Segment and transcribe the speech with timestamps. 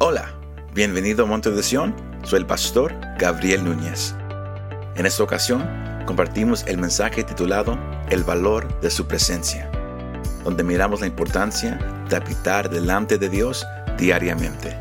[0.00, 0.32] Hola,
[0.74, 4.14] bienvenido a Monte de Sion, soy el pastor Gabriel Núñez.
[4.94, 5.68] En esta ocasión
[6.06, 7.76] compartimos el mensaje titulado
[8.08, 9.68] El valor de su presencia,
[10.44, 13.66] donde miramos la importancia de habitar delante de Dios
[13.98, 14.78] diariamente.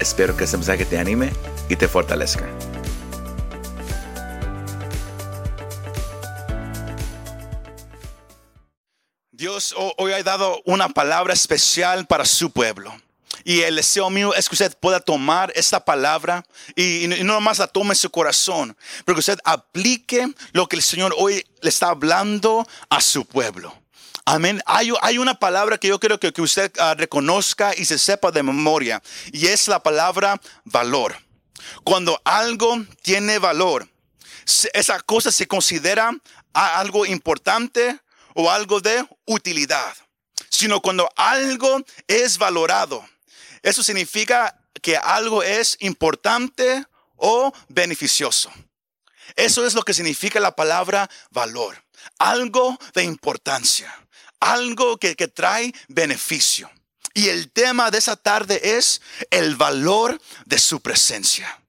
[0.00, 1.30] Espero que este mensaje te anime
[1.68, 2.46] y te fortalezca.
[9.30, 12.94] Dios hoy ha dado una palabra especial para su pueblo.
[13.44, 16.44] Y el deseo mío es que usted pueda tomar esta palabra
[16.76, 20.82] y, no nomás la tome en su corazón, pero que usted aplique lo que el
[20.82, 23.76] Señor hoy le está hablando a su pueblo.
[24.24, 24.62] Amén.
[24.66, 28.42] Hay, una palabra que yo quiero que, que usted ah, reconozca y se sepa de
[28.42, 29.02] memoria,
[29.32, 31.16] y es la palabra valor.
[31.84, 33.88] Cuando algo tiene valor,
[34.74, 36.12] esa cosa se considera
[36.52, 37.98] algo importante
[38.34, 39.94] o algo de utilidad,
[40.50, 43.04] sino cuando algo es valorado.
[43.62, 46.84] Eso significa que algo es importante
[47.16, 48.50] o beneficioso.
[49.36, 51.82] Eso es lo que significa la palabra valor.
[52.18, 53.94] Algo de importancia.
[54.40, 56.70] Algo que, que trae beneficio.
[57.14, 61.61] Y el tema de esa tarde es el valor de su presencia.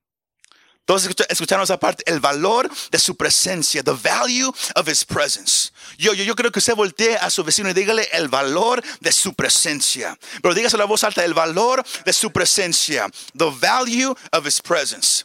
[0.84, 5.72] Todos escucharon esa parte, el valor de su presencia, the value of his presence.
[5.96, 9.12] Yo, yo, yo creo que usted voltee a su vecino y dígale el valor de
[9.12, 10.18] su presencia.
[10.42, 15.24] Pero dígase la voz alta, el valor de su presencia, the value of his presence.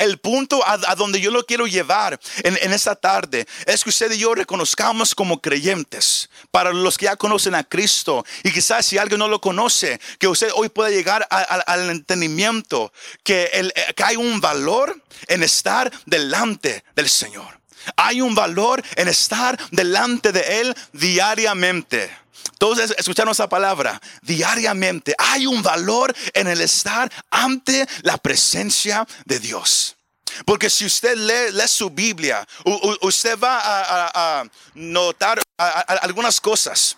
[0.00, 4.16] El punto a, donde yo lo quiero llevar en, esta tarde es que usted y
[4.16, 9.18] yo reconozcamos como creyentes, para los que ya conocen a Cristo, y quizás si alguien
[9.18, 12.90] no lo conoce, que usted hoy pueda llegar al entendimiento
[13.26, 17.60] el, que hay un valor en estar delante del Señor.
[17.96, 22.10] Hay un valor en estar delante de Él diariamente.
[22.58, 25.14] Todos escucharon esa palabra, diariamente.
[25.18, 29.96] Hay un valor en el estar ante la presencia de Dios.
[30.44, 32.46] Porque si usted lee, su Biblia,
[33.02, 36.96] usted va a, notar algunas cosas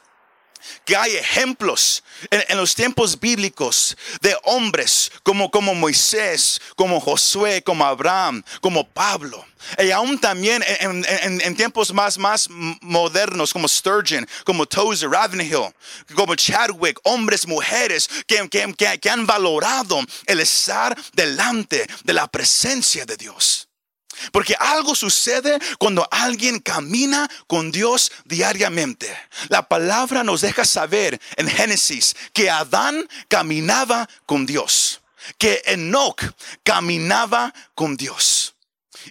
[0.84, 7.84] que hay ejemplos en, los tiempos bíblicos de hombres como, como Moisés, como Josué, como
[7.84, 9.44] Abraham, como Pablo.
[9.78, 12.48] Y aún también en, tiempos más, más
[12.80, 15.72] modernos como Sturgeon, como Tozer, Ravenhill,
[16.14, 23.04] como Chadwick, hombres, mujeres que, que, que han valorado el estar delante de la presencia
[23.06, 23.68] de Dios.
[24.30, 29.14] Porque algo sucede cuando alguien camina con Dios diariamente.
[29.48, 35.00] La palabra nos deja saber en Génesis que Adán caminaba con Dios,
[35.38, 36.22] que Enoch
[36.62, 38.54] caminaba con Dios.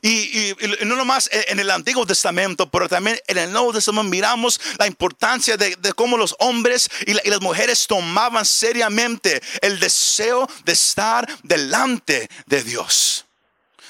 [0.01, 4.87] Y, no nomás en el Antiguo Testamento, pero también en el Nuevo Testamento miramos la
[4.87, 11.27] importancia de, cómo los hombres y, y, las mujeres tomaban seriamente el deseo de estar
[11.43, 13.25] delante de Dios.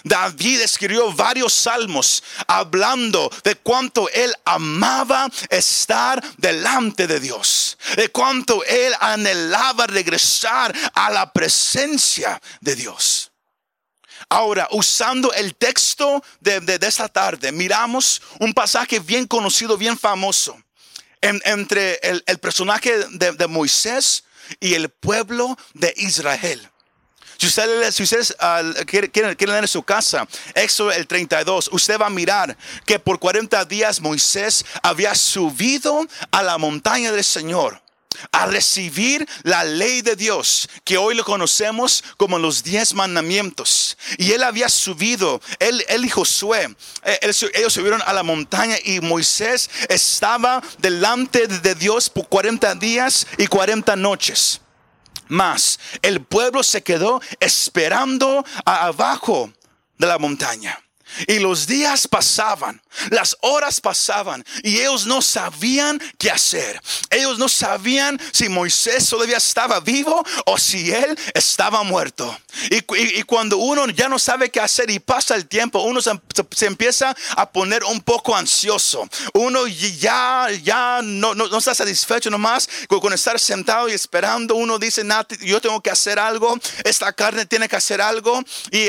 [0.04, 8.64] David escribió varios salmos hablando de cuánto él amaba estar delante de Dios, de cuánto
[8.66, 13.32] él anhelaba regresar a la presencia de Dios.
[14.30, 20.58] Ahora, usando el texto de, esta tarde, miramos un pasaje bien conocido, bien famoso,
[21.22, 24.24] entre el, personaje de Moisés
[24.60, 26.71] y el pueblo de Israel.
[27.42, 32.06] Si ustedes, si uh, quieren, quieren, leer en su casa, Éxodo el 32, usted va
[32.06, 37.82] a mirar que por 40 días Moisés había subido a la montaña del Señor
[38.32, 43.98] a recibir la ley de Dios, que hoy lo conocemos como los diez mandamientos.
[44.20, 49.00] Y él había subido, él, él y Josué, eh, ellos subieron a la montaña y
[49.00, 54.62] Moisés estaba delante de Dios por 40 días y 40 noches
[55.32, 55.80] más.
[56.02, 59.52] El pueblo se quedó esperando abajo
[59.98, 60.78] de la montaña.
[61.28, 66.82] Y los días pasaban, las horas pasaban y ellos no sabían qué hacer.
[67.10, 72.38] Ellos no sabían si Moisés todavía estaba vivo o si él estaba muerto.
[72.70, 76.12] Y, cuando uno ya no sabe qué hacer y pasa el tiempo, uno se,
[76.66, 79.08] empieza a poner un poco ansioso.
[79.34, 84.56] Uno ya, ya no, no, está satisfecho nomás con, estar sentado y esperando.
[84.56, 85.04] Uno dice,
[85.42, 88.42] yo tengo que hacer algo, esta carne tiene que hacer algo.
[88.72, 88.88] Y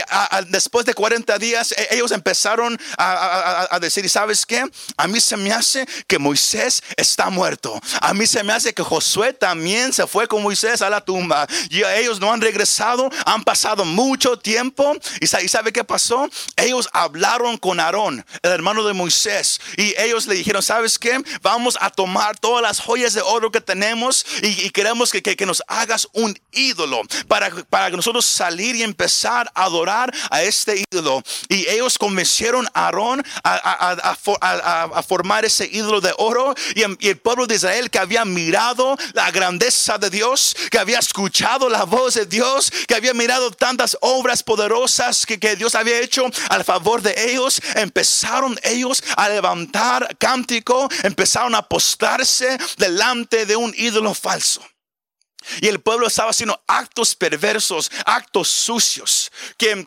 [0.48, 4.64] después de 40 días, e, ellos empezaron a, decir, ¿y sabes qué?
[4.96, 7.78] A mí se me hace que Moisés está muerto.
[8.00, 11.46] A mí se me hace que Josué también se fue con Moisés a la tumba.
[11.70, 14.94] Y ellos no han regresado, han pasado mucho tiempo.
[15.20, 16.28] ¿Y sabe qué pasó?
[16.56, 19.60] Ellos hablaron con Aarón, el hermano de Moisés.
[19.76, 21.20] Y ellos le dijeron, ¿sabes qué?
[21.42, 25.62] Vamos a tomar todas las joyas de oro que tenemos y, queremos que, que, nos
[25.66, 31.22] hagas un ídolo para, para nosotros salir y empezar a adorar a este ídolo.
[31.48, 36.52] Y ellos convencieron a Aarón a, formar ese ídolo de oro.
[36.74, 41.68] Y, el pueblo de Israel que había mirado la grandeza de Dios, que había escuchado
[41.68, 46.26] la voz de Dios, que había mirado tantas obras poderosas que, que Dios había hecho
[46.48, 53.72] al favor de ellos, empezaron ellos a levantar cántico, empezaron a postrarse delante de un
[53.76, 54.71] ídolo falso.
[55.60, 59.84] Y el pueblo estaba haciendo actos perversos, actos sucios, que,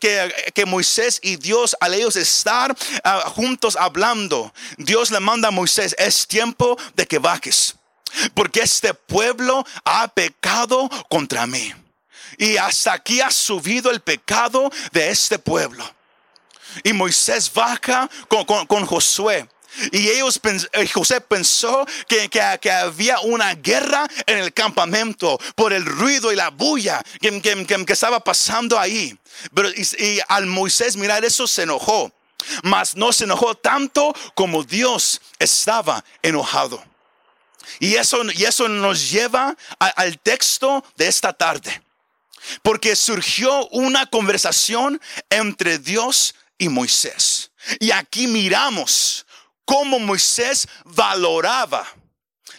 [0.53, 5.95] que, Moisés y Dios, al ellos estar ah, juntos hablando, Dios le manda a Moisés,
[5.97, 7.75] es tiempo de que bajes,
[8.33, 11.73] porque este pueblo ha pecado contra mí.
[12.37, 15.85] Y hasta aquí ha subido el pecado de este pueblo.
[16.83, 19.47] Y Moisés baja con Josué.
[19.91, 20.39] Y ellos,
[20.73, 26.35] eh, José pensó que, que, había una guerra en el campamento por el ruido y
[26.35, 29.17] la bulla que, que estaba pasando ahí.
[29.53, 32.11] Pero y, al Moisés mirar eso se enojó,
[32.63, 36.83] mas no se enojó tanto como Dios estaba enojado.
[37.79, 41.81] Y eso, y eso nos lleva al texto de esta tarde.
[42.61, 45.01] Porque surgió una conversación
[45.31, 47.51] entre Dios y Moisés.
[47.79, 49.24] Y aquí miramos
[49.65, 51.85] cómo Moisés valoraba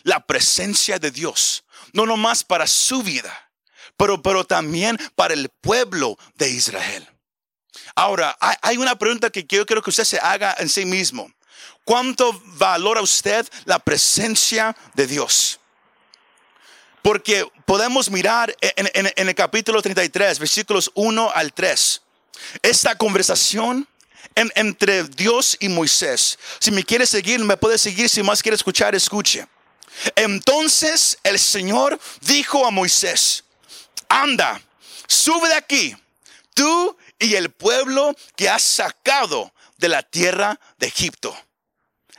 [0.03, 3.51] la presencia de Dios, no nomás para su vida,
[3.97, 7.09] pero, pero también para el pueblo de Israel.
[7.95, 11.31] Ahora, hay una pregunta que yo quiero que usted se haga en sí mismo.
[11.85, 15.61] ¿Cuánto valora usted la presencia de Dios?
[17.01, 22.03] Porque podemos mirar en, en el capítulo 33, versículos 1 al 3,
[22.63, 23.89] esta conversación
[24.35, 26.39] entre Dios y Moisés.
[26.59, 28.09] Si me quiere seguir, me puede seguir.
[28.09, 29.47] Si más quiere escuchar, escuche.
[30.15, 33.45] Entonces el Señor dijo a Moisés,
[34.09, 34.61] anda,
[35.07, 35.97] sube de aquí,
[36.55, 41.37] tú y el pueblo que has sacado de la tierra de Egipto.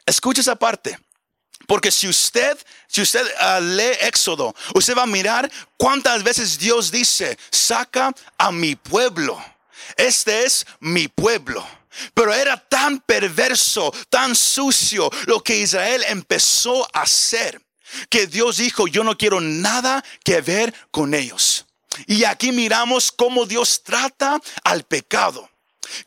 [0.06, 0.98] Escucha esa parte.
[1.68, 2.57] Porque si usted,
[2.88, 8.51] si usted ah, lee Éxodo, usted va a mirar cuántas veces Dios dice, saca a
[8.53, 9.44] mi pueblo.
[9.98, 11.68] Este es mi pueblo.
[12.14, 17.62] Pero era tan perverso, tan sucio lo que Israel empezó a hacer,
[18.10, 21.66] que Dios dijo, yo no quiero nada que ver con ellos.
[22.06, 25.50] Y aquí miramos cómo Dios trata al pecado.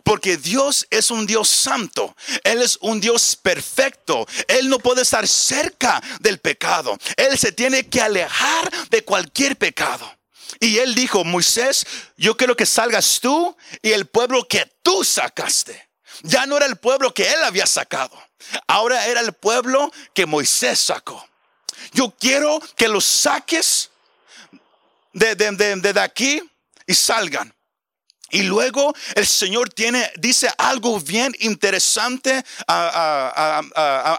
[0.04, 2.14] Porque Dios es un Dios santo,
[2.44, 7.88] Él es un Dios perfecto, Él no puede estar cerca del pecado, Él se tiene
[7.88, 10.19] que alejar de cualquier pecado.
[10.58, 11.86] Y él dijo, Moisés,
[12.16, 15.88] yo quiero que salgas tú y el pueblo que tú sacaste.
[16.22, 18.20] Ya no era el pueblo que él había sacado.
[18.66, 21.26] Ahora era el pueblo que Moisés sacó.
[21.92, 23.90] Yo quiero que los saques
[25.12, 26.42] de, de, aquí
[26.86, 27.54] y salgan.
[28.30, 33.60] Y luego el Señor tiene, dice algo bien interesante a,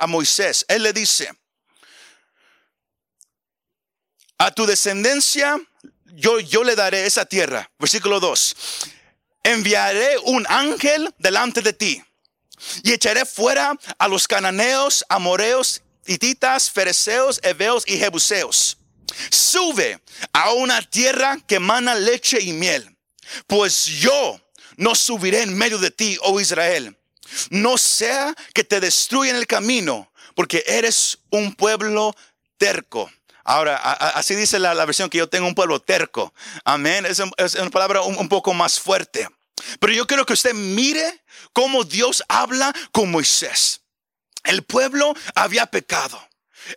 [0.01, 0.66] a, Moisés.
[0.68, 1.31] Él le dice,
[4.38, 5.57] a tu descendencia
[6.16, 7.69] yo, yo le daré esa tierra.
[7.80, 8.56] Versículo 2.
[9.44, 12.04] Enviaré un ángel delante de ti
[12.84, 18.78] y echaré fuera a los cananeos, amoreos, hititas, fereceos, heveos y jebuseos.
[19.30, 20.00] Sube
[20.34, 22.96] a una tierra que mana leche y miel,
[23.48, 24.39] pues yo
[24.77, 26.98] no subiré en medio de ti, oh Israel.
[27.50, 32.15] No sea que te destruyan el camino, porque eres un pueblo
[32.58, 33.12] terco.
[33.51, 36.34] Ahora, así dice la, versión que yo tengo un pueblo terco.
[36.63, 37.05] Amén.
[37.05, 39.27] Es, una palabra un, poco más fuerte.
[39.81, 43.81] Pero yo quiero que usted mire cómo Dios habla con Moisés.
[44.46, 46.25] El pueblo había pecado.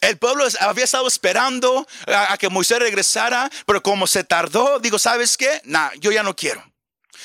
[0.01, 5.37] El pueblo había estado esperando a, que Moisés regresara, pero como se tardó, digo, ¿sabes
[5.37, 5.61] qué?
[5.63, 6.74] Nah, yo ya no quiero.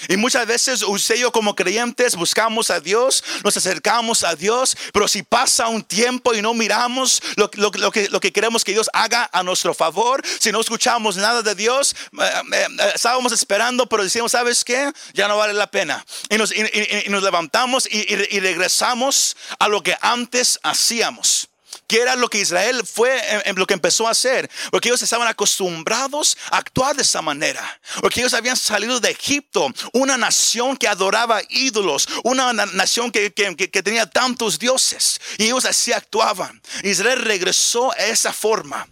[0.08, 4.78] Y muchas veces usted y yo como creyentes buscamos a Dios, nos acercamos a Dios,
[4.94, 8.90] pero si pasa un tiempo y no miramos lo, que, lo que queremos que Dios
[8.94, 13.88] haga a nuestro favor, si no escuchamos nada de Dios, eh, eh, eh, estábamos esperando,
[13.88, 14.92] pero decimos, ¿sabes qué?
[15.14, 16.06] Ya no vale la pena.
[16.30, 16.64] Y nos, y,
[17.10, 21.50] nos levantamos y, y regresamos a lo que antes hacíamos.
[21.88, 25.28] Que era lo que Israel fue en, lo que empezó a hacer, porque ellos estaban
[25.28, 30.88] acostumbrados a actuar de esa manera, porque ellos habían salido de Egipto, una nación que
[30.88, 36.62] adoraba ídolos, una nación que, que tenía tantos dioses, y ellos así actuaban.
[36.84, 38.88] Israel regresó a esa forma.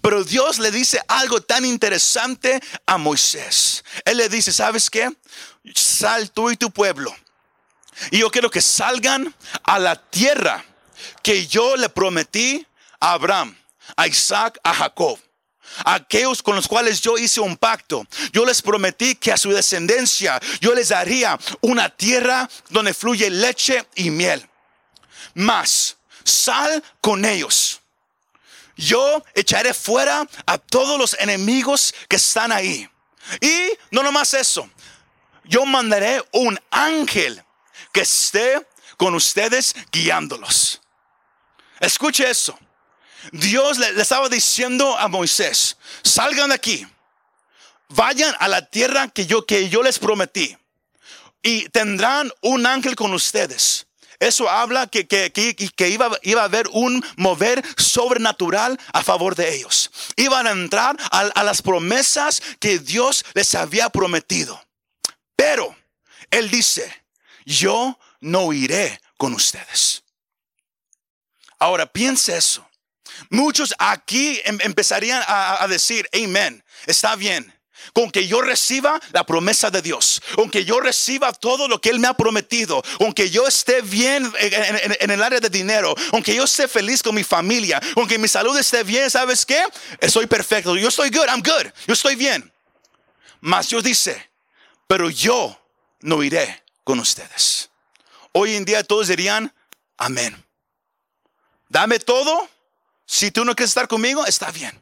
[0.00, 3.84] Pero Dios le dice algo tan interesante a Moisés.
[4.04, 5.10] Él le dice, ¿sabes qué?
[5.74, 7.14] Sal tú y tu pueblo.
[8.10, 10.64] Y yo quiero que salgan a la tierra
[11.22, 12.66] que yo le prometí
[13.00, 13.56] a Abraham,
[13.96, 15.18] a Isaac, a Jacob.
[15.84, 18.06] aquellos con los cuales yo hice un pacto.
[18.32, 23.86] Yo les prometí que a su descendencia yo les daría una tierra donde fluye leche
[23.94, 24.46] y miel.
[25.34, 27.82] Más, sal con ellos
[28.76, 32.88] yo echaré fuera a todos los enemigos que están ahí.
[33.40, 34.68] Y no nomás eso,
[35.44, 37.42] yo mandaré un ángel
[37.92, 38.66] que esté
[38.96, 40.81] con ustedes guiándolos.
[41.82, 42.58] Escuche eso.
[43.32, 46.86] Dios le, estaba diciendo a Moisés, salgan de aquí,
[47.90, 50.56] vayan a la tierra que yo, que yo les prometí
[51.42, 53.86] y tendrán un ángel con ustedes
[54.22, 59.90] eso habla que, que, iba, iba, a haber un mover sobrenatural a favor de ellos.
[60.14, 64.64] Iban a entrar a las promesas que Dios les había prometido.
[65.34, 65.74] Pero
[66.30, 66.88] Él dice,
[67.44, 70.01] yo no iré con ustedes.
[71.62, 72.68] Ahora piense eso.
[73.30, 77.54] Muchos aquí em, empezarían a, decir, amén, está bien
[77.92, 81.90] con que yo reciba la promesa de Dios, con que yo reciba todo lo que
[81.90, 86.34] Él me ha prometido, con que yo esté bien en, el área de dinero, aunque
[86.34, 89.62] yo esté feliz con mi familia, aunque mi salud esté bien, ¿sabes qué?
[90.00, 92.52] Estoy perfecto, yo estoy good, I'm good, yo estoy bien.
[93.40, 94.30] Mas Dios dice,
[94.88, 95.56] pero yo
[96.00, 97.70] no iré con ustedes.
[98.32, 99.54] Hoy en día todos dirían,
[99.96, 100.44] amén.
[101.72, 102.50] Dame todo,
[103.06, 104.78] si tú no quieres estar conmigo, está bien.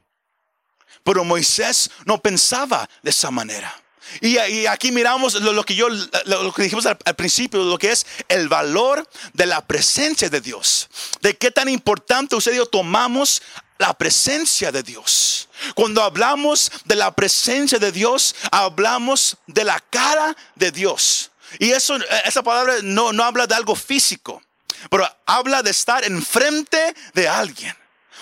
[1.05, 3.73] Pero Moisés no pensaba de esa manera.
[4.21, 8.49] Y, aquí miramos lo, que yo, lo, que dijimos al, principio, lo que es el
[8.49, 10.89] valor de la presencia de Dios.
[11.21, 13.41] De qué tan importante usted y yo tomamos
[13.79, 15.49] la presencia de Dios.
[15.77, 21.31] Cuando hablamos de la presencia de Dios, hablamos de la cara de Dios.
[21.61, 24.43] Y eso, esa palabra no, no habla de algo físico,
[24.89, 27.75] pero habla de estar enfrente de alguien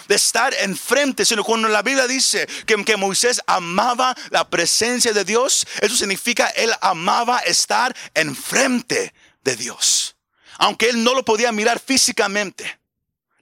[0.08, 5.22] de estar enfrente, sino cuando la Biblia dice que, que Moisés amaba la presencia de
[5.22, 9.12] Dios, eso significa él amaba estar enfrente
[9.44, 10.16] de Dios.
[10.56, 12.78] Aunque él no lo podía mirar físicamente.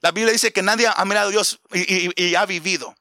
[0.01, 2.95] La Biblia dice que nadie ha mirado a Dios y, ha vivido.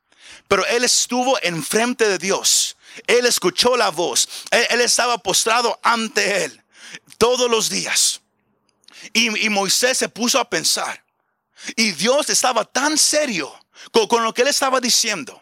[0.47, 2.77] Pero él estuvo enfrente de Dios.
[3.07, 4.27] Él escuchó la voz.
[4.51, 6.63] Él, estaba postrado ante él
[7.17, 8.21] todos los días.
[9.13, 11.05] Y Moisés se puso a pensar.
[11.75, 13.53] Y Dios estaba tan serio
[13.91, 15.41] con, lo que él estaba diciendo.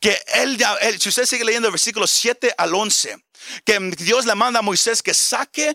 [0.00, 3.16] Que él, ya, si usted sigue leyendo el versículo 7 al 11,
[3.64, 5.74] que Dios le manda a Moisés que saque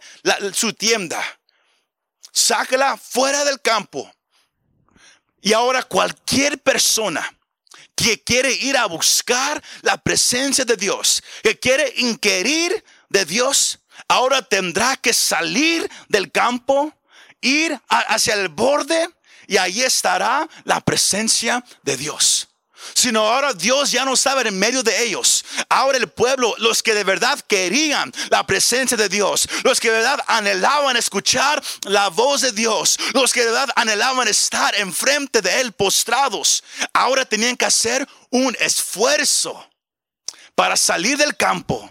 [0.53, 1.21] su tienda,
[2.31, 4.09] sáquela fuera del campo.
[5.41, 7.37] Y ahora cualquier persona
[7.95, 14.41] que quiere ir a buscar la presencia de Dios, que quiere inquirir de Dios, ahora
[14.41, 16.93] tendrá que salir del campo,
[17.41, 19.09] ir hacia el borde
[19.47, 22.49] y ahí estará la presencia de Dios.
[22.93, 25.43] Sino ahora Dios ya no estaba en medio de ellos.
[25.67, 29.97] Ahora el pueblo, los que de verdad querían la presencia de Dios, los que de
[29.97, 35.61] verdad anhelaban escuchar la voz de Dios, los que de verdad anhelaban estar enfrente de
[35.61, 36.63] Él postrados,
[36.93, 39.67] ahora tenían que hacer un esfuerzo
[40.55, 41.89] para salir del campo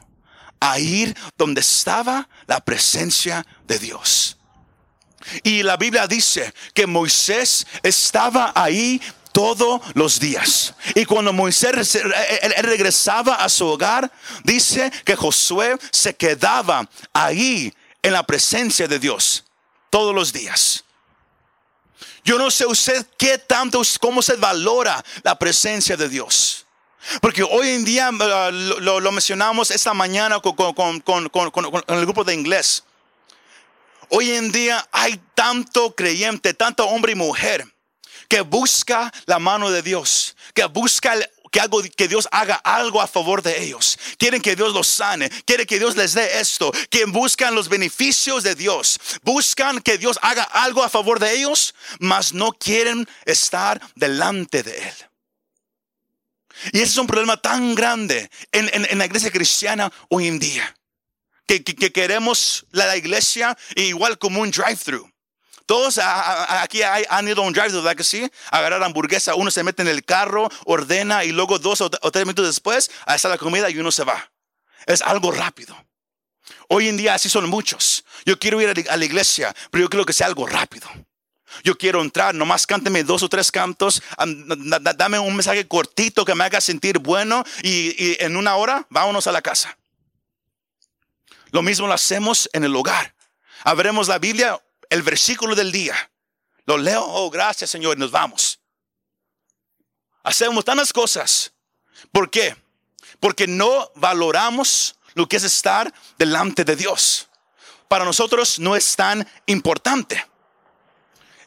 [0.60, 4.36] a ir donde estaba la presencia de Dios.
[5.42, 9.00] Y la Biblia dice que Moisés estaba ahí
[9.33, 10.75] todos los días.
[10.95, 12.00] Y cuando Moisés
[12.59, 14.11] regresaba a su hogar,
[14.45, 19.45] dice que Josué se quedaba ahí en la presencia de Dios
[19.90, 20.85] todos los días.
[22.25, 26.66] Yo no sé usted qué tanto, cómo se valora la presencia de Dios.
[27.21, 30.56] Porque hoy en día uh, lo, mencionamos esta mañana con
[31.88, 32.85] el grupo de inglés.
[34.08, 37.66] Hoy en día hay tanto creyente, tanto hombre y mujer
[38.28, 41.14] que busca la mano de Dios, que busca
[41.50, 43.98] que, algo, que Dios haga algo a favor de ellos.
[44.18, 48.42] Quieren que Dios los sane, quieren que Dios les dé esto, que buscan los beneficios
[48.42, 53.80] de Dios, buscan que Dios haga algo a favor de ellos, mas no quieren estar
[53.94, 54.94] delante de Él.
[56.72, 60.75] Y ese es un problema tan grande en la iglesia cristiana hoy en día
[61.46, 65.10] que, queremos la, iglesia igual como un drive-thru.
[65.66, 68.30] Todos aquí han ido a un drive, ¿verdad que sí?
[68.52, 72.46] Agarrar hamburguesa, uno se mete en el carro, ordena y luego dos o, tres minutos
[72.46, 74.30] después, ahí está la comida y uno se va.
[74.86, 75.76] Es algo rápido.
[76.68, 78.04] Hoy en día así son muchos.
[78.24, 80.88] Yo quiero ir a la iglesia, pero yo quiero que sea algo rápido.
[81.64, 84.02] Yo quiero entrar, nomás cánteme dos o tres cantos,
[84.96, 89.32] dame un mensaje cortito que me haga sentir bueno y, en una hora vámonos a
[89.32, 89.76] la casa.
[91.56, 93.14] Lo mismo lo hacemos en el hogar.
[93.64, 95.96] Abremos la Biblia, el versículo del día.
[96.66, 98.60] Lo leo, oh gracias Señor, y nos vamos.
[100.22, 101.54] Hacemos tantas cosas.
[102.12, 102.54] ¿Por qué?
[103.20, 107.26] Porque no valoramos lo que es estar delante de Dios.
[107.88, 110.16] Para nosotros no es tan importante.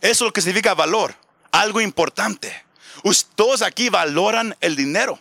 [0.02, 1.14] Eso es lo que significa valor,
[1.52, 2.66] algo importante.
[3.36, 5.20] Todos aquí valoran el dinero.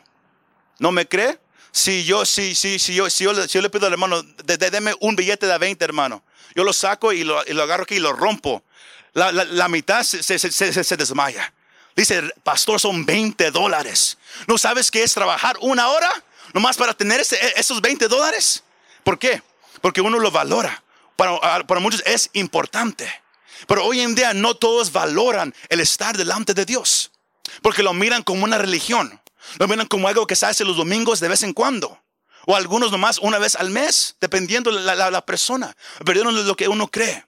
[0.79, 1.39] ¿No me cree?
[1.73, 5.47] Si yo, si, si, si yo, si yo, le pido al hermano, déme un billete
[5.47, 6.23] de 20, hermano.
[6.55, 8.65] Yo lo saco y lo, agarro aquí y lo rompo.
[9.15, 11.53] La, mitad se, se, desmaya.
[11.95, 14.19] Dice, pastor, son 20 dólares.
[14.47, 16.11] ¿No sabes qué es trabajar una hora?
[16.53, 18.63] Nomás para tener esos 20 dólares.
[19.05, 19.43] ¿Por qué?
[19.81, 20.83] Porque uno lo valora.
[21.17, 23.09] Para, para muchos es importante.
[23.67, 27.11] Pero hoy en día no todos valoran el estar delante de Dios.
[27.63, 29.21] Porque lo miran como una religión.
[29.59, 32.03] Lo miran como algo que se hace los domingos de vez en cuando.
[32.47, 35.77] O algunos nomás una vez al mes, dependiendo de la, la, persona.
[36.05, 37.27] De lo que uno cree.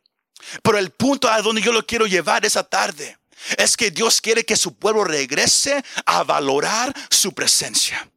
[0.62, 3.19] Pero el punto a donde yo lo quiero llevar esa tarde
[3.57, 8.09] es que Dios quiere que su pueblo regrese a valorar su presencia.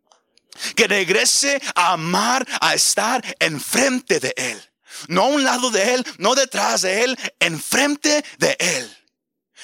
[0.75, 4.71] Que regrese a amar, a estar enfrente de Él.
[5.07, 8.97] No a un lado de Él, no detrás de Él, enfrente de Él.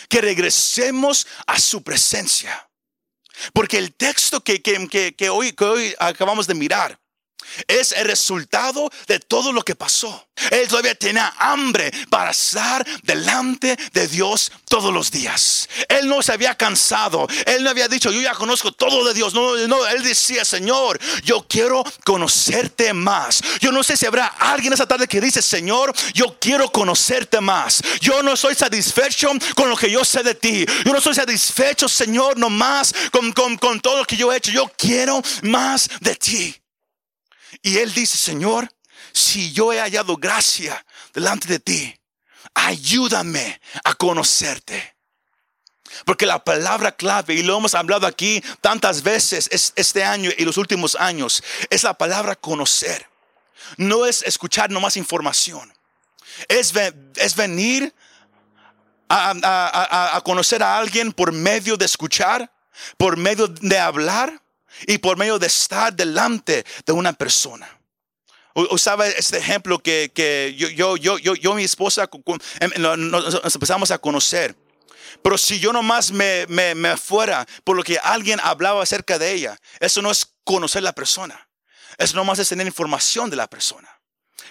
[0.07, 2.68] Que regresemos a su presencia.
[3.53, 6.99] Porque el texto que, que, hoy, que hoy acabamos de mirar
[7.67, 10.27] es el resultado de todo lo que pasó.
[10.51, 15.67] Él todavía tenía hambre para estar delante de Dios todos los días.
[15.87, 17.27] Él no se había cansado.
[17.45, 19.33] Él no había dicho, yo ya conozco todo de Dios.
[19.33, 19.55] No,
[19.87, 23.41] él decía, Señor, yo quiero conocerte más.
[23.59, 27.81] Yo no sé si habrá alguien esa tarde que dice, Señor, yo quiero conocerte más.
[27.99, 30.65] Yo no soy satisfecho con lo que yo sé de ti.
[30.85, 34.51] Yo no soy satisfecho, Señor, nomás con, con, con todo lo que yo he hecho.
[34.51, 36.55] Yo quiero más de ti.
[37.61, 38.69] Y él dice, Señor,
[39.13, 41.99] si yo he hallado gracia delante de ti,
[42.53, 44.95] ayúdame a conocerte.
[46.05, 50.57] Porque la palabra clave, y lo hemos hablado aquí tantas veces este año y los
[50.57, 53.07] últimos años, es la palabra conocer.
[53.77, 55.73] No es escuchar nomás información.
[56.47, 56.73] Es,
[57.15, 57.93] es venir
[59.09, 62.51] a, a conocer a alguien por medio de escuchar,
[62.97, 64.41] por medio de hablar
[64.87, 67.79] y por medio de estar delante de una persona.
[68.53, 72.09] Usaba este ejemplo que, que yo, yo, yo, yo, yo, mi esposa
[72.59, 74.55] em, nos empezamos a conocer.
[75.21, 79.31] Pero si yo nomás me, me, me fuera por lo que alguien hablaba acerca de
[79.31, 81.49] ella, eso no es conocer la persona.
[81.97, 83.89] Eso nomás es tener información de la persona.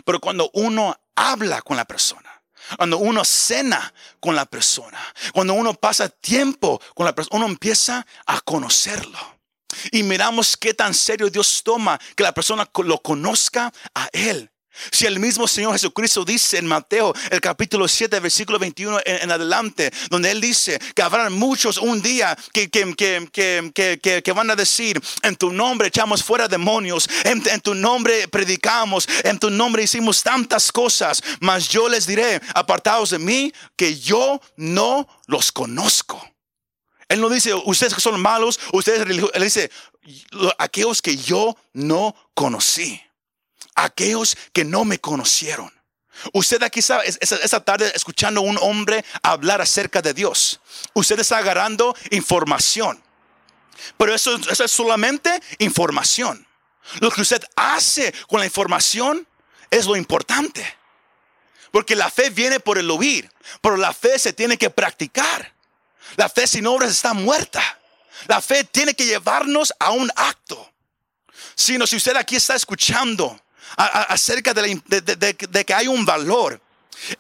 [0.05, 2.43] Pero cuando uno habla con la persona,
[2.77, 4.99] cuando uno cena con la persona,
[5.33, 9.38] cuando uno pasa tiempo con la persona, uno empieza a conocerlo
[9.93, 14.51] y miramos qué tan serio Dios toma que la persona lo conozca a Él.
[14.93, 19.91] Si el mismo Señor Jesucristo dice en Mateo, el capítulo 7, versículo 21 en, adelante,
[20.11, 25.51] donde Él dice que habrá muchos un día que, que, van a decir, en tu
[25.51, 31.23] nombre echamos fuera demonios, en, en, tu nombre predicamos, en tu nombre hicimos tantas cosas,
[31.41, 36.25] mas yo les diré, apartados de mí, que yo no los conozco.
[37.09, 39.35] Él no dice, ustedes que son malos, ustedes religiosos.
[39.35, 39.71] Él dice,
[40.59, 43.03] aquellos que yo no conocí.
[43.75, 45.73] Aquellos que no me conocieron.
[46.33, 50.61] Usted aquí sabe, esa tarde escuchando a un hombre hablar acerca de Dios.
[50.95, 53.03] Usted está agarrando información.
[53.97, 56.47] Pero eso, eso es solamente información.
[57.01, 59.27] Lo que usted hace con la información
[59.71, 60.77] es lo importante.
[61.71, 65.55] Porque la fe viene por el oír, pero la fe se tiene que practicar.
[66.19, 67.63] La fe sin obras está muerta.
[68.27, 70.69] La fe tiene que llevarnos a un acto.
[71.55, 73.41] Sino si usted aquí está escuchando
[73.77, 76.61] acerca de, que hay un valor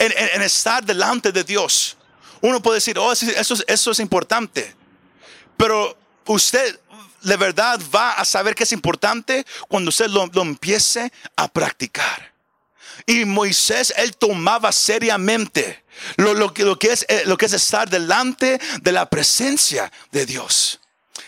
[0.00, 1.96] en, estar delante de Dios,
[2.40, 4.74] uno puede decir, oh, eso, eso es importante.
[5.56, 6.80] Pero usted
[7.22, 12.32] de verdad va a saber que es importante cuando usted lo empiece a practicar.
[13.06, 15.84] Y Moisés, él tomaba seriamente
[16.16, 20.26] lo, lo, lo, que es, eh, lo que es estar delante de la presencia de
[20.26, 20.80] Dios.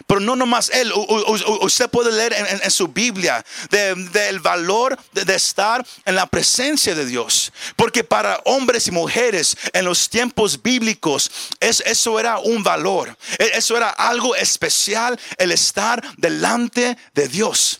[0.06, 6.14] Pero no nomás él, usted puede leer en, su Biblia del valor de, estar en
[6.14, 7.52] la presencia de Dios.
[7.76, 11.30] Porque para hombres y mujeres en los tiempos bíblicos,
[11.60, 13.16] eso era un valor.
[13.38, 17.79] E, eso era algo especial, el estar delante de Dios.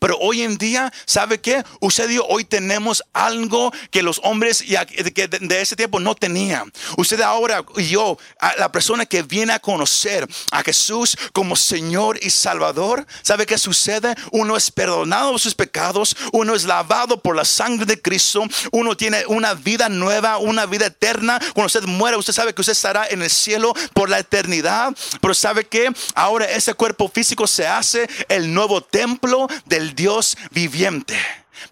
[0.00, 1.64] Pero hoy en día, ¿sabe qué?
[1.80, 6.72] Usted dijo, hoy tenemos algo que los hombres de ese tiempo no tenían.
[6.96, 8.18] Usted ahora y yo,
[8.58, 14.14] la persona que viene a conocer a Jesús como Señor y Salvador, ¿sabe qué sucede?
[14.32, 19.24] Uno es perdonado sus pecados, uno es lavado por la sangre de Cristo, uno tiene
[19.26, 21.38] una vida nueva, una vida eterna.
[21.54, 24.92] Cuando usted muere, usted sabe que usted estará en el cielo por la eternidad.
[25.20, 25.92] Pero ¿sabe qué?
[26.14, 31.18] Ahora ese cuerpo físico se hace el nuevo templo del Dios viviente.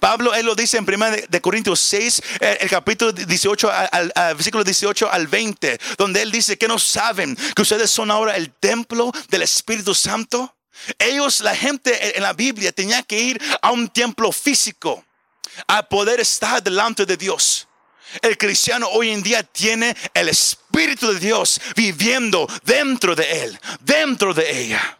[0.01, 5.11] Pablo, él lo dice en 1 de, Corintios 6, el, capítulo 18, al, versículo 18
[5.11, 9.43] al 20, donde él dice que no saben que ustedes son ahora el templo del
[9.43, 10.57] Espíritu Santo.
[10.99, 15.05] Ellos, la gente en la Biblia, tenía que ir a un templo físico
[15.67, 17.69] a poder estar delante de Dios.
[18.21, 24.35] El cristiano hoy en día tiene el Espíritu de Dios viviendo dentro de él, dentro
[24.35, 24.99] de ella.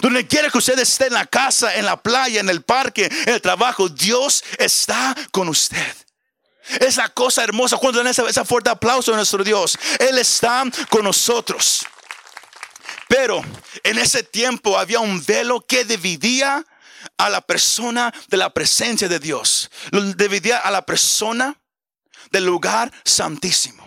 [0.00, 3.34] Donde quiera que usted esté en la casa, en la playa, en el parque, en
[3.34, 5.96] el trabajo, Dios está con usted.
[6.80, 9.78] Esa cosa hermosa cuando dan ese, fuerte aplauso a nuestro Dios.
[9.98, 11.86] Él está con nosotros.
[13.08, 13.42] Pero
[13.84, 16.64] en ese tiempo había un velo que dividía
[17.16, 19.70] a la persona de la presencia de Dios.
[19.90, 21.58] Lo dividía a la persona
[22.30, 23.86] del lugar santísimo.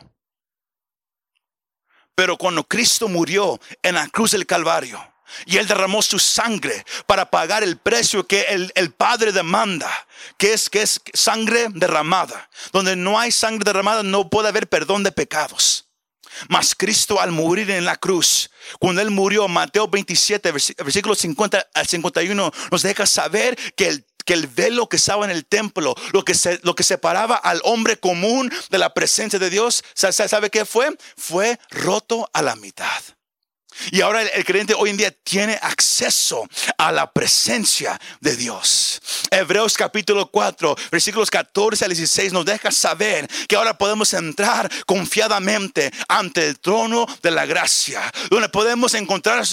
[2.16, 5.11] Pero cuando Cristo murió en la cruz del Calvario,
[5.46, 8.42] y Él derramó su sangre para pagar el precio que
[8.76, 9.90] el, Padre demanda,
[10.38, 12.50] que es, que es sangre derramada.
[12.72, 15.86] Donde no hay sangre derramada no puede haber perdón de pecados.
[16.48, 21.88] Mas Cristo al morir en la cruz, cuando Él murió, Mateo 27, versículo 50 al
[21.88, 26.24] 51, nos deja saber que el que el velo que estaba en el templo, lo
[26.24, 30.64] que, se, lo que separaba al hombre común de la presencia de Dios, ¿sabe qué
[30.64, 30.96] fue?
[31.18, 33.02] Fue roto a la mitad.
[33.92, 39.02] Y ahora el, creyente hoy en día tiene acceso a la presencia de Dios.
[39.30, 45.92] Hebreos capítulo 4, versículos 14 al 16 nos deja saber que ahora podemos entrar confiadamente
[46.08, 49.44] ante el trono de la gracia, donde podemos encontrar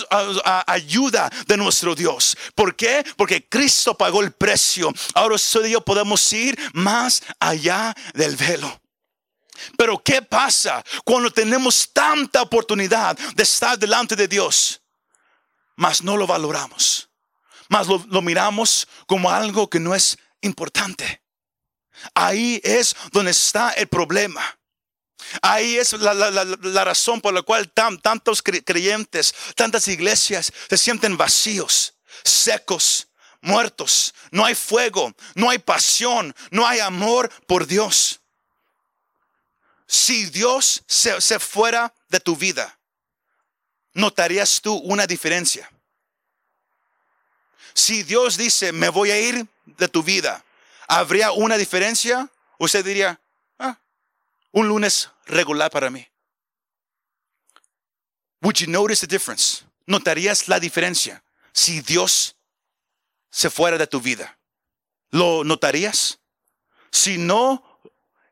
[0.66, 2.36] ayuda de nuestro Dios.
[2.54, 3.04] ¿Por qué?
[3.16, 4.92] Porque Cristo pagó el precio.
[5.14, 8.80] Ahora usted y yo podemos ir más allá del velo.
[9.76, 14.80] Pero ¿qué pasa cuando tenemos tanta oportunidad de estar delante de Dios?
[15.76, 17.08] Mas no lo valoramos.
[17.68, 21.22] Mas lo, miramos como algo que no es importante.
[22.14, 24.58] Ahí es donde está el problema.
[25.42, 31.94] Ahí es la, razón por la cual tantos creyentes, tantas iglesias se sienten vacíos,
[32.24, 33.08] secos,
[33.42, 34.14] muertos.
[34.30, 38.17] No hay fuego, no hay pasión, no hay amor por Dios
[39.88, 42.78] si Dios se, fuera de tu vida,
[43.94, 45.70] ¿notarías tú una diferencia?
[47.72, 50.44] Si Dios dice, me voy a ir de tu vida,
[50.88, 52.30] ¿habría una diferencia?
[52.58, 53.18] Usted diría,
[53.58, 53.78] ah,
[54.52, 56.06] un lunes regular para mí.
[58.42, 59.64] Would you notice the difference?
[59.86, 62.36] ¿Notarías la diferencia si Dios
[63.30, 64.38] se fuera de tu vida?
[65.10, 66.18] ¿Lo notarías?
[66.90, 67.64] Si no,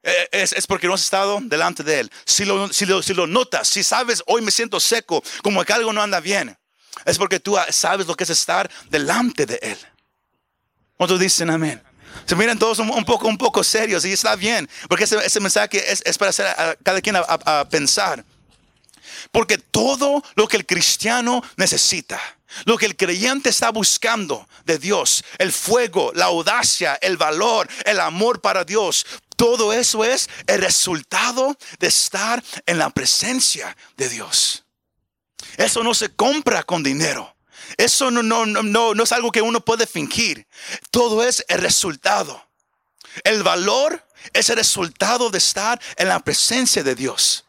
[0.09, 2.13] eh, es, porque no has estado delante de Él.
[2.25, 5.73] Si lo, si, lo, si lo notas, si sabes, hoy me siento seco, como que
[5.73, 6.57] algo no anda bien,
[7.05, 9.79] es porque tú sabes lo que es estar delante de Él.
[10.97, 11.83] ¿Cuántos dicen amén?
[12.25, 16.19] Se miran todos un, poco, un poco serios y está bien, porque ese, mensaje es,
[16.19, 18.25] para hacer a, cada quien a pensar.
[19.33, 22.21] Porque todo lo que el cristiano necesita,
[22.65, 28.01] lo que el creyente está buscando de Dios, el fuego, la audacia, el valor, el
[28.01, 29.05] amor para Dios,
[29.37, 34.65] todo eso es el resultado de estar en la presencia de Dios.
[35.57, 37.37] Eso no se compra con dinero.
[37.77, 40.47] Eso no, no, no, no es algo que uno puede fingir.
[40.91, 42.47] Todo es el resultado.
[43.25, 47.46] El valor es el resultado de estar en la presencia de Dios.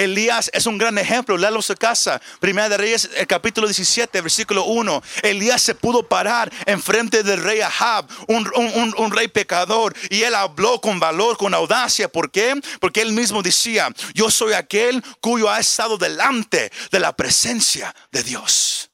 [0.00, 1.36] Elías es un gran ejemplo.
[1.36, 2.20] Léalo su casa.
[2.40, 5.02] Primera de Reyes, el capítulo 17, versículo 1.
[5.22, 10.98] Elías se pudo parar enfrente del rey Ahab, un, rey pecador, y él habló con
[10.98, 12.08] valor, con audacia.
[12.08, 12.58] ¿Por qué?
[12.80, 18.22] Porque él mismo decía: Yo soy aquel cuyo ha estado delante de la presencia de
[18.22, 18.90] Dios.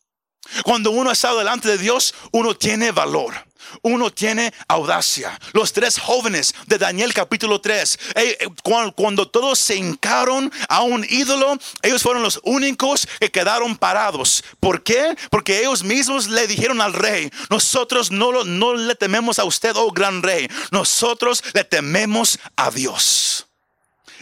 [0.64, 3.35] Cuando uno ha estado delante de Dios, uno tiene valor.
[3.83, 5.39] Uno tiene audacia.
[5.53, 8.49] Los tres jóvenes de Daniel capítulo 3, eh, eh,
[8.95, 14.45] cuando, todos se hincaron a un ídolo, ellos fueron los únicos que quedaron parados.
[14.61, 15.17] ¿Por qué?
[15.31, 19.91] Porque ellos mismos le dijeron al rey, nosotros no, no le tememos a usted, oh
[19.91, 23.47] gran rey, nosotros le tememos a Dios.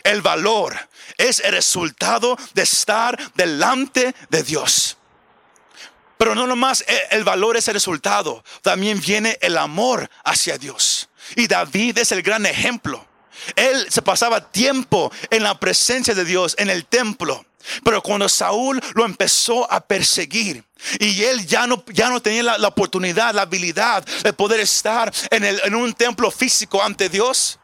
[0.03, 0.77] El valor
[1.17, 4.99] es el resultado de estar delante de Dios.
[6.19, 11.09] Pero no nomás el valor es el resultado, también viene el amor hacia Dios.
[11.37, 13.07] Y David es el gran ejemplo.
[13.57, 17.45] Él se pasaba tiempo en la presencia de Dios, en el templo.
[17.83, 20.65] Pero cuando Saúl lo empezó a perseguir
[21.01, 25.45] y él ya no, ya no tenía la, oportunidad, la habilidad de poder estar en,
[25.45, 27.59] en un templo físico ante Dios,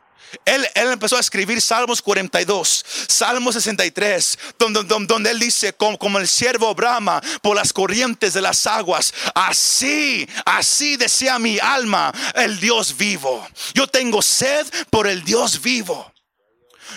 [0.45, 6.29] él, empezó a escribir Salmos 42, Salmos 63, donde, donde, él dice, como, como, el
[6.29, 12.97] siervo brama por las corrientes de las aguas, así, así desea mi alma el Dios
[12.97, 13.47] vivo.
[13.75, 16.13] Yo tengo sed por el Dios vivo.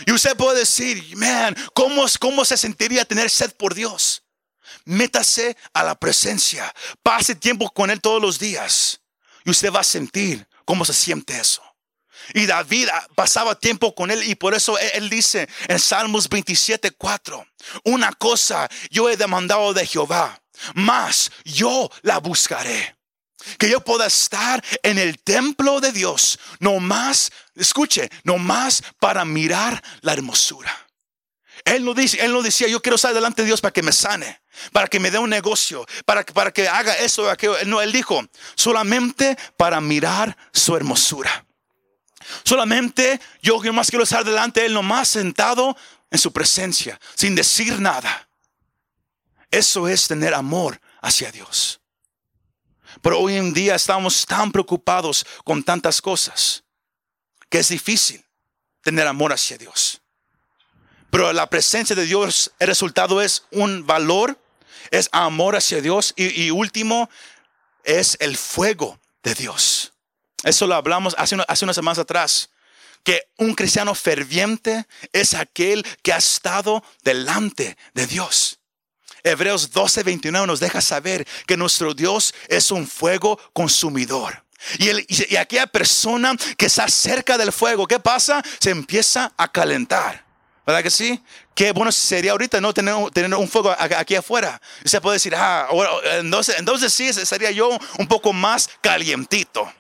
[0.06, 4.24] Y usted puede decir, man, ¿cómo, cómo se sentiría tener sed por Dios?
[4.86, 9.00] Métase a la presencia, pase tiempo con Él todos los días
[9.46, 11.62] y usted va a sentir cómo se siente eso.
[12.33, 17.45] Y David pasaba tiempo con él y por eso él dice en Salmos 27, 4,
[17.86, 20.41] una cosa yo he demandado de Jehová,
[20.75, 22.95] más yo la buscaré.
[23.57, 29.25] Que yo pueda estar en el templo de Dios, no más, escuche, no más para
[29.25, 30.73] mirar la hermosura.
[31.65, 33.91] Él no, dice, él no decía, yo quiero estar delante de Dios para que me
[33.91, 37.55] sane, para que me dé un negocio, para, para que haga eso o aquello.
[37.65, 38.21] No, él dijo,
[38.55, 41.45] solamente para mirar su hermosura.
[42.43, 45.75] Solamente yo, yo más quiero estar delante de Él, nomás sentado
[46.09, 48.27] en su presencia, sin decir nada.
[49.49, 51.79] Eso es tener amor hacia Dios.
[53.01, 56.63] Pero hoy en día estamos tan preocupados con tantas cosas
[57.49, 58.23] que es difícil
[58.81, 60.01] tener amor hacia Dios.
[61.09, 64.39] Pero la presencia de Dios, el resultado es un valor,
[64.89, 67.09] es amor hacia Dios y último
[67.83, 69.92] es el fuego de Dios.
[70.43, 72.49] Eso lo hablamos hace, hace unas semanas atrás.
[73.03, 78.60] Que un cristiano ferviente es aquel que ha estado delante de Dios.
[79.23, 84.43] Hebreos 12, 29 nos deja saber que nuestro Dios es un fuego consumidor.
[84.79, 88.41] Y, el, y, aquella persona que está cerca del fuego, ¿qué pasa?
[88.60, 90.23] Se empieza a calentar.
[90.65, 91.21] ¿Verdad que sí?
[91.53, 94.62] Qué bueno sería ahorita no tener, tener un fuego aquí afuera.
[94.84, 95.67] Y se puede decir, ah,
[96.13, 99.71] entonces, entonces sí, sería yo un poco más calientito.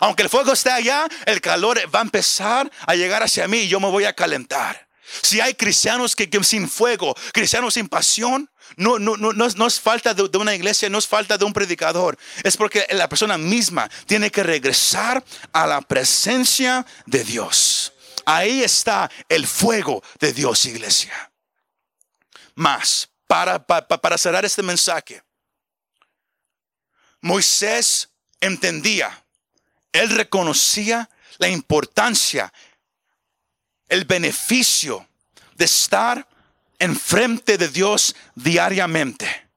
[0.00, 3.68] Aunque el fuego esté allá, el calor va a empezar a llegar hacia mí y
[3.68, 4.86] yo me voy a calentar.
[5.22, 10.12] Si hay cristianos que, sin fuego, cristianos sin pasión, no, no, no, no, es falta
[10.12, 12.18] de, de, una iglesia, no es falta de un predicador.
[12.42, 17.92] Es porque la persona misma tiene que regresar a la presencia de Dios.
[18.24, 21.30] Ahí está el fuego de Dios, iglesia.
[22.56, 25.22] Más, para, para, para cerrar este mensaje,
[27.20, 28.08] Moisés
[28.40, 29.25] entendía
[29.96, 32.52] él reconocía la importancia,
[33.88, 35.06] el beneficio
[35.54, 36.26] de estar
[36.78, 39.48] enfrente de Dios diariamente,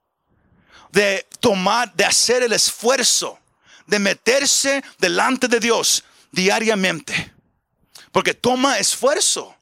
[0.91, 3.39] de tomar, de hacer el esfuerzo,
[3.85, 7.33] de meterse delante de Dios diariamente,
[8.11, 9.55] porque toma esfuerzo.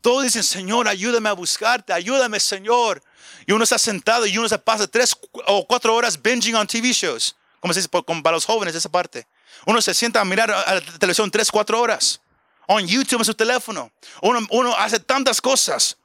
[0.00, 3.02] Todos dicen, Señor, ayúdame a buscarte, ayúdame, Señor.
[3.46, 5.14] Y uno está sentado y uno se pasa tres
[5.46, 9.26] o cuatro horas binging on TV shows, como se dice para los jóvenes esa parte.
[9.66, 12.20] Uno se sienta a mirar a la televisión tres, cuatro horas.
[12.66, 13.90] O en YouTube en su teléfono.
[14.22, 15.96] Uno, uno hace tantas cosas.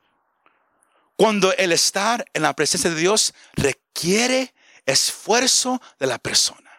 [1.16, 4.54] Cuando el estar en la presencia de Dios requiere
[4.86, 6.72] esfuerzo de la persona.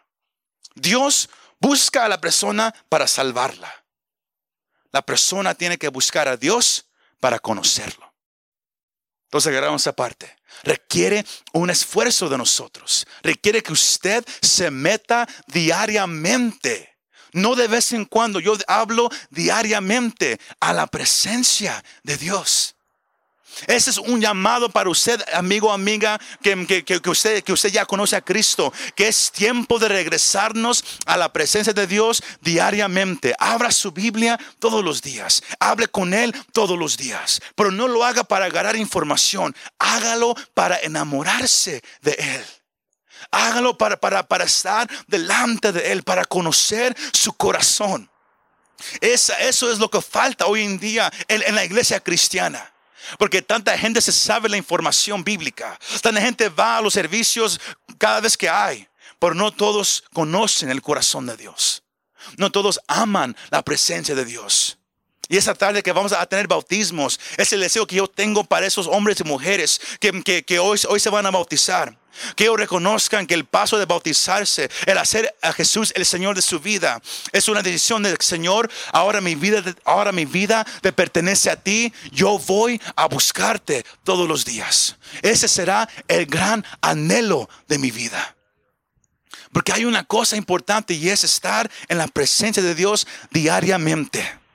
[0.74, 3.84] Dios busca a la persona para salvarla.
[4.92, 6.86] La persona tiene que buscar a Dios
[7.20, 8.05] para conocerlo.
[9.26, 10.36] Entonces agarramos esa parte.
[10.62, 13.06] Requiere un esfuerzo de nosotros.
[13.22, 16.96] Requiere que usted se meta diariamente.
[17.32, 22.75] No de vez en cuando, yo hablo diariamente a la presencia de Dios.
[23.66, 28.14] Ese es un llamado para usted, amigo, amiga, que, que, usted, que usted ya conoce
[28.14, 33.34] a Cristo, que es tiempo de regresarnos a la presencia de Dios diariamente.
[33.38, 38.04] Abra su Biblia todos los días, hable con Él todos los días, pero no lo
[38.04, 42.44] haga para agarrar información, hágalo para enamorarse de Él.
[43.30, 48.10] Hágalo para, para, para estar delante de Él, para conocer su corazón.
[49.00, 52.75] eso es lo que falta hoy en día en la iglesia cristiana.
[53.18, 55.78] Porque tanta gente se sabe la información bíblica.
[56.00, 57.61] Tanta gente va a los servicios
[57.98, 58.88] cada vez que hay.
[59.18, 61.82] pero no todos conocen el corazón de Dios.
[62.37, 64.78] No todos aman la presencia de Dios.
[65.28, 68.66] Y esa tarde que vamos a tener bautismos, es el deseo que yo tengo para
[68.66, 71.96] esos hombres y mujeres que, que, hoy, hoy se van a bautizar.
[72.34, 76.42] Que ellos reconozcan que el paso de bautizarse, el hacer a Jesús el Señor de
[76.42, 78.70] su vida, es una decisión del Señor.
[78.92, 81.92] Ahora mi vida, ahora mi vida te pertenece a ti.
[82.12, 84.96] Yo voy a buscarte todos los días.
[85.22, 88.34] Ese será el gran anhelo de mi vida.
[89.52, 94.45] Porque hay una cosa importante y es estar en la presencia de Dios diariamente.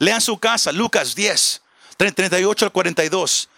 [0.00, 1.60] Lean su casa, Lucas 10,
[1.98, 3.48] 38 al 42.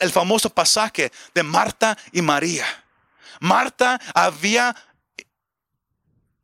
[0.00, 2.66] el famoso pasaje de Marta y María.
[3.40, 4.74] Marta había,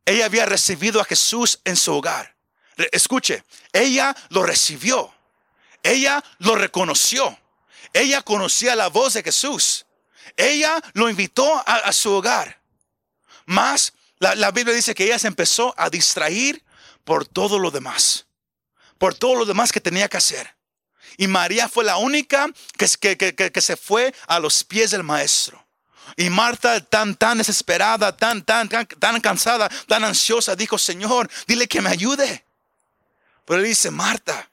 [0.05, 2.35] ella había recibido a Jesús en su hogar.
[2.91, 5.11] Escuche, ella lo recibió.
[5.81, 7.35] Ella lo reconoció.
[7.93, 9.87] Ella conocía la voz de Jesús.
[10.37, 12.61] Ella lo invitó a, su hogar.
[13.47, 16.63] Más, la, la Biblia dice que ella se empezó a distraer
[17.03, 18.27] por todo lo demás
[18.97, 20.55] por todo lo demás que tenía que hacer.
[21.17, 25.63] Y María fue la única que, que, se fue a los pies del maestro.
[26.17, 31.81] Y Marta, tan, tan desesperada, tan, tan, tan, cansada, tan ansiosa, dijo, Señor, dile que
[31.81, 32.45] me ayude.
[33.45, 34.49] Pero él dice, Marta,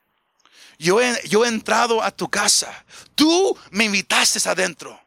[0.79, 2.85] yo he, yo he entrado a tu casa.
[3.15, 4.99] Tú me invitaste adentro.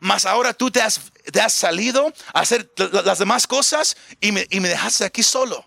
[0.00, 1.00] Mas ahora tú te has,
[1.32, 5.64] te has salido a hacer las demás cosas y me, y me dejaste aquí solo.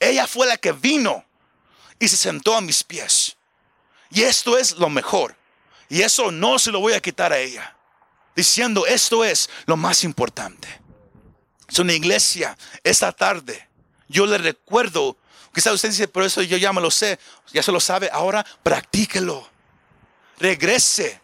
[0.00, 1.24] Ella fue la que vino
[1.98, 3.36] y se sentó a mis pies.
[4.10, 5.36] Y esto es lo mejor.
[5.88, 7.76] Y eso no se lo voy a quitar a ella.
[8.34, 10.68] Diciendo, esto es lo más importante.
[11.68, 13.68] Es una iglesia esta tarde.
[14.08, 15.16] Yo le recuerdo,
[15.52, 17.18] quizás usted dice, por eso yo ya me lo sé,
[17.52, 19.48] ya se lo sabe, ahora practíquelo.
[20.38, 21.20] Regrese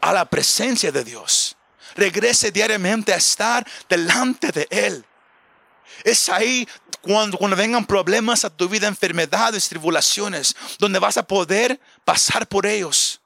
[0.00, 1.56] a la presencia de Dios.
[1.94, 5.04] Regrese diariamente a estar delante de Él.
[6.04, 6.68] Es ahí
[7.00, 13.20] cuando, vengan problemas a tu vida, enfermedades, tribulaciones, donde vas a poder pasar por ellos.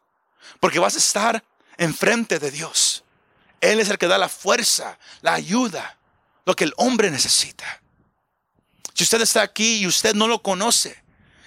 [0.60, 1.44] Porque vas a estar
[1.78, 3.04] enfrente de Dios.
[3.60, 5.98] Él es el que da la fuerza, la ayuda,
[6.46, 7.80] lo que el hombre necesita.
[8.94, 11.02] Si usted está aquí y usted no lo conoce,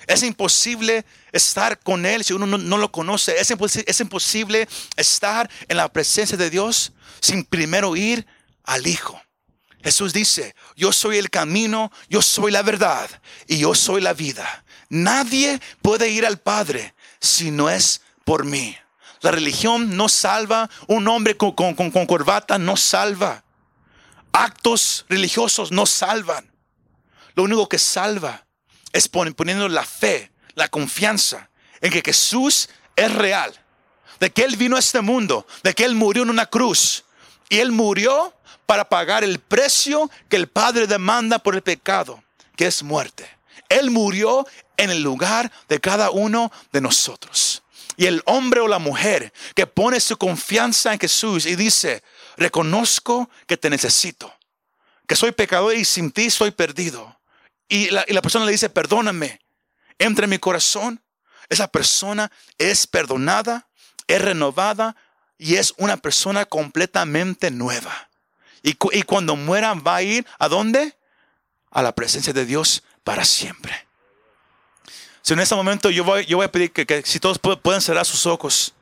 [0.08, 3.36] es imposible estar con Él si uno no, lo conoce.
[3.40, 8.26] Es imposible estar en la presencia de Dios sin primero ir
[8.64, 9.23] al Hijo.
[9.84, 13.10] Jesús dice, yo soy el camino, yo soy la verdad
[13.48, 14.64] y yo soy la vida.
[14.90, 18.78] Nadie puede ir al Padre si no es por mí.
[19.22, 23.44] La religión no salva, un hombre con, corbata no salva,
[24.32, 26.52] actos religiosos no salvan.
[27.36, 28.46] Lo único que salva
[28.92, 31.50] es poniendo la fe, la confianza
[31.82, 33.54] en que Jesús es real,
[34.20, 37.04] de que Él vino a este mundo, de que Él murió en una cruz
[37.50, 38.34] y Él murió
[38.66, 42.24] para pagar el precio que el Padre demanda por el pecado,
[42.56, 43.30] que es muerte.
[43.70, 44.46] Él murió
[44.78, 47.64] en el lugar de cada uno de nosotros.
[47.96, 52.04] Y el hombre o la mujer que pone su confianza en Jesús y dice,
[52.38, 54.34] reconozco que te necesito,
[55.08, 57.20] que soy pecador y sin ti soy perdido.
[57.68, 59.40] Y la, persona le dice, perdóname,
[60.00, 61.02] entra en mi corazón.
[61.50, 63.68] Esa persona es perdonada,
[64.08, 64.96] es renovada
[65.38, 68.10] y es una persona completamente nueva.
[68.62, 70.98] Y, cuando muera va a ir a dónde?
[71.70, 73.88] A la presencia de Dios para siempre.
[75.22, 78.06] Si en este momento yo voy, yo voy a pedir que, si todos pueden cerrar
[78.06, 78.74] sus ojos.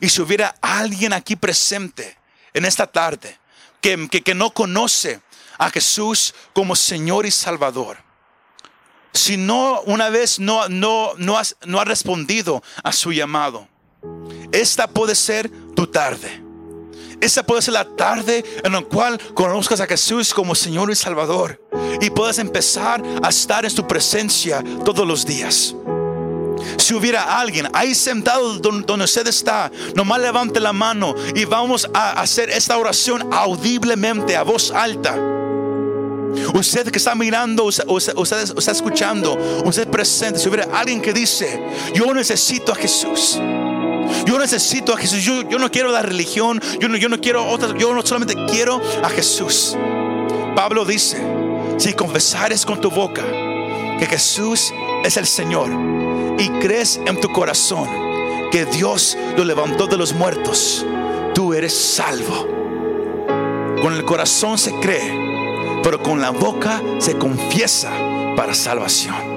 [0.00, 2.16] Y si hubiera alguien aquí presente
[2.54, 3.38] en esta tarde
[3.80, 5.20] que, que, no conoce
[5.58, 7.98] a Jesús como Señor y Salvador.
[9.12, 13.68] Si no, una vez no, no, no, no ha respondido a su llamado,
[14.52, 16.42] esta puede ser tu tarde.
[17.20, 21.60] Esa puede ser la tarde en la cual conozcas a Jesús como Señor y Salvador
[22.00, 25.74] y puedas empezar a estar en su presencia todos los días.
[26.78, 32.20] Si hubiera alguien ahí sentado donde usted está, nomás levante la mano y vamos a
[32.20, 35.14] hacer esta oración audiblemente, a voz alta.
[36.54, 41.60] Usted que está mirando, usted, usted, está escuchando, usted presente, si hubiera alguien que dice,
[41.94, 43.38] yo necesito a Jesús.
[44.26, 45.22] Yo necesito a Jesús.
[45.24, 46.60] Yo, no quiero la religión.
[46.78, 47.76] Yo no, yo no quiero otra.
[47.76, 49.76] Yo no solamente quiero a Jesús.
[50.54, 51.22] Pablo dice,
[51.78, 53.22] si confesares con tu boca
[53.98, 54.72] que Jesús
[55.04, 55.70] es el Señor
[56.38, 57.88] y crees en tu corazón
[58.50, 60.84] que Dios lo levantó de los muertos,
[61.34, 62.46] tú eres salvo.
[63.80, 67.90] Con el corazón se cree, pero con la boca se confiesa
[68.36, 69.29] para salvación.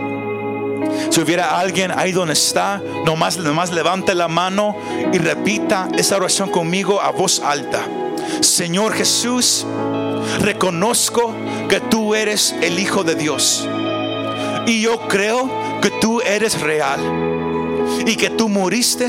[1.13, 4.75] Si hubiera alguien ahí donde está, nomás, nomás levante la mano
[5.13, 7.85] y repita esa oración conmigo a voz alta.
[8.41, 9.67] Señor Jesús,
[10.39, 11.33] Reconozco
[11.69, 13.67] que tú eres el Hijo de Dios.
[14.65, 15.49] Y yo creo
[15.81, 16.99] que tú eres real.
[18.05, 19.07] Y que tú moriste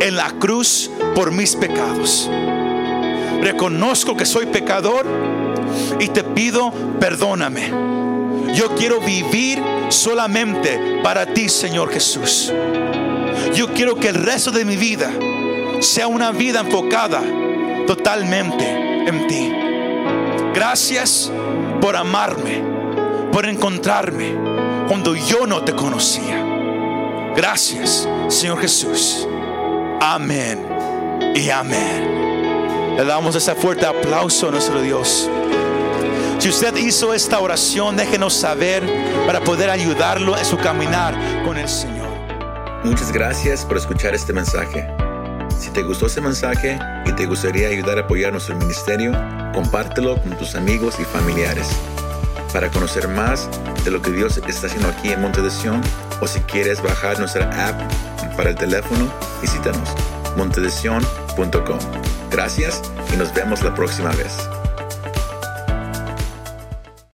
[0.00, 2.28] en la cruz por mis pecados.
[3.42, 5.06] Reconozco que soy pecador
[6.00, 7.70] y te pido perdóname.
[8.54, 12.52] Yo quiero vivir solamente para ti, Señor Jesús.
[13.54, 15.10] Yo quiero que el resto de mi vida
[15.80, 17.22] sea una vida enfocada
[17.86, 18.64] totalmente
[19.08, 19.52] en ti.
[20.54, 21.30] Gracias
[21.80, 22.62] por amarme,
[23.32, 24.34] por encontrarme
[24.88, 26.42] cuando yo no te conocía.
[27.36, 29.28] Gracias, Señor Jesús.
[30.00, 30.66] Amén
[31.34, 32.96] y amén.
[32.96, 35.28] Le damos ese fuerte aplauso a nuestro Dios.
[36.46, 38.84] Si usted hizo esta oración, déjenos saber
[39.26, 41.12] para poder ayudarlo en su caminar
[41.44, 42.06] con el Señor.
[42.84, 44.86] Muchas gracias por escuchar este mensaje.
[45.58, 49.10] Si te gustó este mensaje y te gustaría ayudar a apoyar nuestro ministerio,
[49.54, 51.66] compártelo con tus amigos y familiares.
[52.52, 53.48] Para conocer más
[53.84, 55.82] de lo que Dios está haciendo aquí en Monte de Sion,
[56.20, 57.76] o si quieres bajar nuestra app
[58.36, 59.88] para el teléfono, visítanos
[60.36, 61.78] montedesion.com.
[62.30, 62.82] Gracias
[63.12, 64.48] y nos vemos la próxima vez.